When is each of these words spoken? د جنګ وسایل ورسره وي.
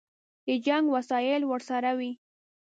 د 0.47 0.49
جنګ 0.65 0.85
وسایل 0.95 1.41
ورسره 1.51 1.91
وي. 1.99 2.11